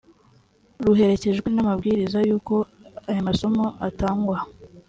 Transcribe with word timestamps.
ruherekejwe 0.83 1.47
n’amabwiriza 1.51 2.19
y’uko 2.27 2.53
aya 3.09 3.21
masomo 3.27 3.63
atangwa 3.87 4.37